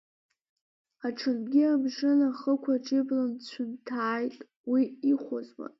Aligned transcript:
Аҽынгьы 1.07 1.63
амшын 1.73 2.19
ахықәаҿ 2.29 2.85
ибла 2.99 3.25
нцәынҭааит, 3.31 4.35
уи 4.71 4.83
ихәозма. 5.11 5.67